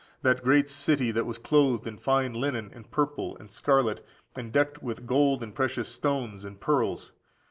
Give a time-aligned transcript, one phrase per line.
[0.23, 4.03] that great city, that was clothed in fine linen, and purple, and scarlet,
[4.35, 7.11] and decked with gold, and precious stones, and pearls!